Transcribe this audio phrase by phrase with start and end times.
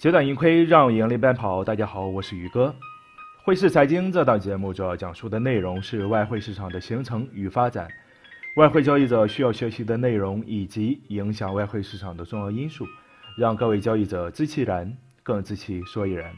[0.00, 1.62] 截断盈亏，让盈利奔跑。
[1.62, 2.74] 大家好，我是宇哥。
[3.44, 7.86] 汇市财经这档节目主要讲述的内容是外汇市场的形成与发展，
[8.56, 12.86] 外汇交易者需要学习的内容以及影响外汇市场的重要因素，
[13.36, 14.90] 让各位交易者知其然，
[15.22, 16.34] 更知其所以然。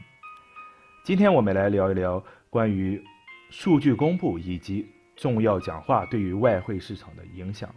[1.05, 3.01] 今天我们来聊一聊关于
[3.49, 4.85] 数据公布以及
[5.15, 7.73] 重要讲话对于外汇市场的影响。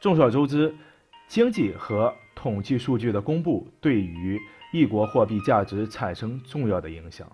[0.00, 0.74] 众所周知，
[1.28, 4.38] 经济和统计数据的公布对于
[4.72, 7.26] 一国货币价值产生重要的影响。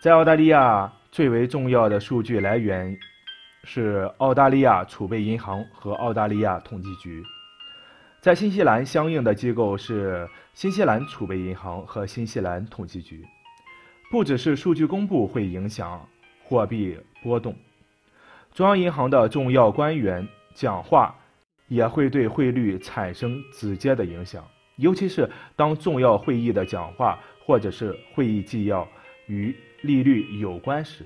[0.00, 2.96] 在澳大利亚，最为重要的数据来源
[3.64, 7.22] 是澳大利亚储备银行和澳大利亚统计局。
[8.20, 13.24] 在新西兰，相应的机构是新西兰储备银行和新西兰统计局。
[14.10, 16.06] 不只是数据公布会影响
[16.44, 17.56] 货币波动，
[18.52, 21.16] 中央银行的重要官员讲话
[21.72, 24.46] 也会对汇率产生直接的影响。
[24.76, 28.86] 尤其是当重要会议的讲话或者是会议纪要
[29.26, 31.04] 与利率有关时，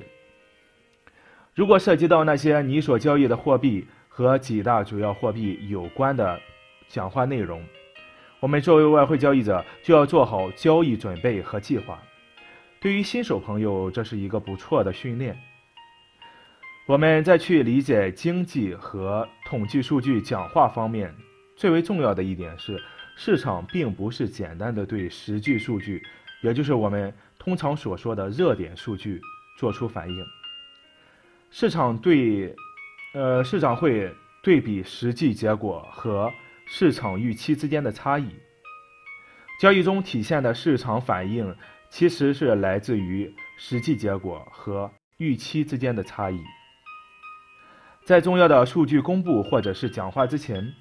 [1.54, 6.38] 如果涉及到那些你所交易的货币和几大主要货币有关的
[6.88, 7.62] 讲话内容，
[8.40, 12.02] 我们作为外汇交易者就要做好交易准备和计划。
[12.80, 15.36] 对于新手朋友，这是一个不错的训练。
[16.86, 21.12] 我们在去理解经济和统计数据讲话方面，
[21.56, 22.80] 最为重要的一点是。
[23.18, 26.02] 市场并不是简单的对实际数据，
[26.42, 29.20] 也就是我们通常所说的热点数据
[29.58, 30.24] 做出反应。
[31.50, 32.54] 市场对，
[33.14, 36.30] 呃，市场会对比实际结果和
[36.66, 38.28] 市场预期之间的差异。
[39.58, 41.56] 交易中体现的市场反应，
[41.88, 46.38] 其实是来自于实际结果和预期之间的差异。
[48.06, 50.72] 在重要的数据公布或者是讲话之前。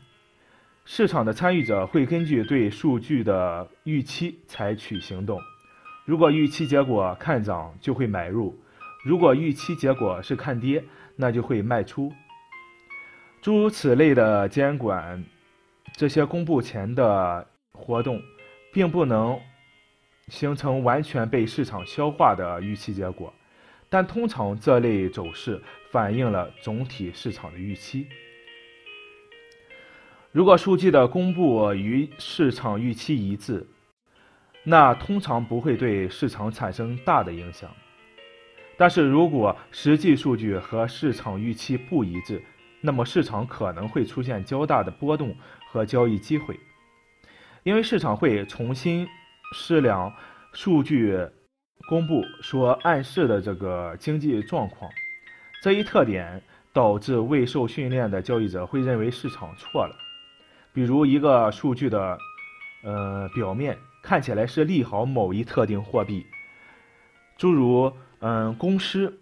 [0.86, 5.42] 市场的参与者会根据对数据的预期采取行动。
[6.06, 8.54] 如果预期结果看涨，就会买入；
[9.04, 10.84] 如果预期结果是看跌，
[11.16, 12.14] 那就会卖出。
[13.42, 15.24] 诸如此类的监管，
[15.98, 18.22] 这些公布前的活动，
[18.72, 19.40] 并不能
[20.28, 23.34] 形成完全被市场消化的预期结果，
[23.90, 28.08] 但通常这类走势反映了总体市场的预期。
[30.32, 33.66] 如果数据的公布与市场预期一致，
[34.64, 37.70] 那通常不会对市场产生大的影响。
[38.78, 42.44] 但是如果实际数据和市场预期不一致，
[42.82, 45.34] 那么市场可能会出现较大的波动
[45.70, 46.60] 和交易机会，
[47.64, 49.08] 因为市场会重新
[49.54, 50.14] 思量
[50.52, 51.18] 数据
[51.88, 54.90] 公布说暗示的这个经济状况。
[55.62, 56.42] 这一特点
[56.74, 59.96] 导致未受训练的交易者会认为市场错了。
[60.74, 62.18] 比如一个数据的，
[62.84, 66.26] 呃，表面看起来是利好某一特定货币，
[67.38, 69.22] 诸如嗯公司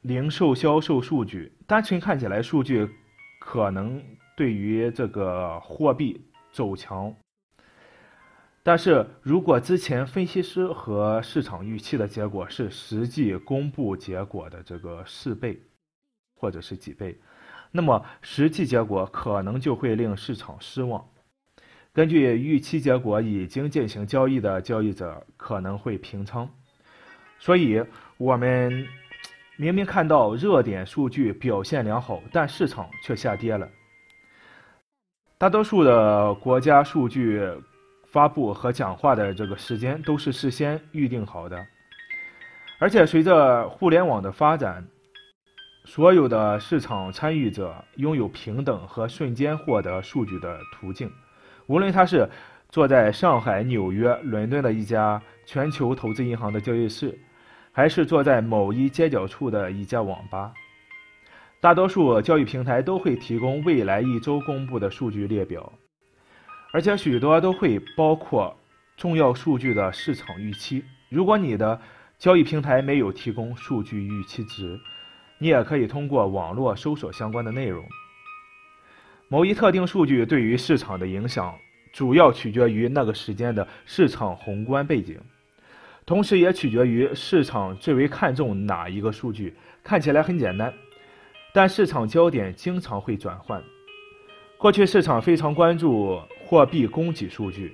[0.00, 2.88] 零售销售数据，单纯看起来数据
[3.40, 4.02] 可能
[4.36, 6.20] 对于这个货币
[6.52, 7.12] 走强，
[8.62, 15.58] 但是如果之前分析师和市场预期的结果是实际公布结果的这个四倍，
[16.34, 17.18] 或者是几倍。
[17.72, 21.04] 那么实际结果可能就会令市场失望。
[21.92, 26.48] 根据预期结果已经进行交易的交易者可能会平仓。
[27.38, 27.82] 所以，
[28.18, 28.86] 我们
[29.56, 33.66] 明明看到热点数据表现良好，但市场却下跌了。
[35.38, 37.40] 大多数的国家数据
[38.10, 41.66] 发布和讲话的这个时间都是事先预定好的，
[42.78, 44.86] 而且随着互联网的发展。
[45.86, 51.10] 所有的市场参与者拥有平等和瞬间获得数据的途径，
[51.66, 52.28] 无论他是
[52.68, 57.18] 坐在上海、纽约、伦敦的一家全球投资银行的交易室，
[57.72, 60.52] 还是坐在某一街角处的一家网吧。
[61.60, 65.72] 大多数交易平台都会提供未来一周公布的数据列表，
[66.72, 68.56] 而且许多都会包括
[68.96, 70.84] 重要数据的市场预期。
[71.08, 71.80] 如果你的
[72.18, 74.78] 交易平台没有提供数据预期值，
[75.38, 77.84] 你也可以通过网络搜索相关的内容。
[79.28, 81.54] 某一特定数据对于市场的影响，
[81.92, 85.18] 主要取决于那个时间的市场宏观背景，
[86.04, 89.56] 同时也取决于市场最为看重哪一个数据。
[89.82, 90.72] 看起来很简单，
[91.54, 93.62] 但市场焦点经常会转换。
[94.58, 97.72] 过去市场非常关注货币供给数据，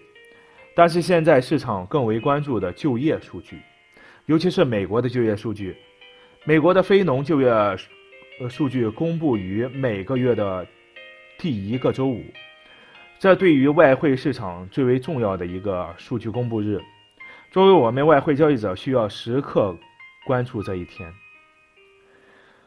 [0.74, 3.58] 但是现在市场更为关注的就业数据，
[4.26, 5.74] 尤其是美国的就业数据。
[6.44, 10.66] 美国的非农就业呃数据公布于每个月的
[11.38, 12.22] 第一个周五，
[13.18, 16.78] 这对于外汇市场最为重要的一个数据公布日，
[17.50, 19.74] 作为我们外汇交易者，需要时刻
[20.26, 21.10] 关注这一天。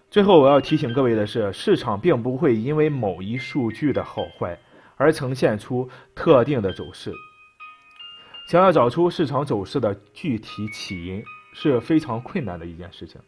[0.09, 4.57] 最后，我要提醒各位的是，市场并不会因为某一数据的好坏
[4.99, 7.11] 而呈现出特定的走势。
[8.49, 11.23] 想要找出市场走势的具体起因
[11.53, 13.19] 是非常困难的一件事情。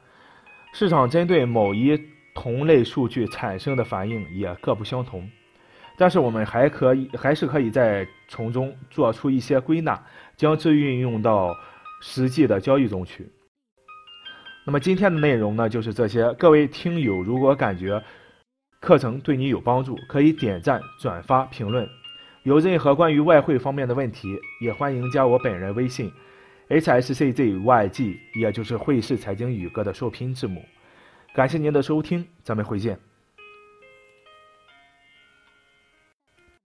[0.74, 2.00] 市场针对某一
[2.36, 5.30] 同类数据产生的反应也各不相同。
[5.98, 10.02] 但是我们还可以，还是可以在从中做出一些归纳，
[10.36, 11.56] 将之运用到
[12.02, 13.30] 实际的交易中去。
[14.66, 16.34] 那么今天的内容呢，就是这些。
[16.34, 18.02] 各位听友，如果感觉
[18.82, 21.88] 课程对你有帮助，可以点赞、转发、评论。
[22.42, 24.28] 有任何关于外汇方面的问题，
[24.60, 26.12] 也欢迎加我本人微信
[26.68, 30.66] ：hsczyg，也就是汇市财经宇哥的收拼字母。
[31.36, 33.00] 感谢您的收听，咱们回见。